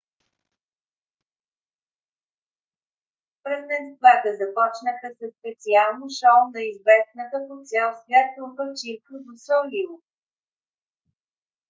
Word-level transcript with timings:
празненствата 3.43 4.29
започнаха 4.41 5.07
със 5.19 5.31
специално 5.39 6.05
шоу 6.19 6.39
на 6.55 6.61
известната 6.71 7.37
по 7.47 7.55
цял 7.69 7.89
свят 8.01 8.27
трупа 8.35 8.65
cirque 8.79 9.17
du 9.25 9.33
soleil 9.47 9.91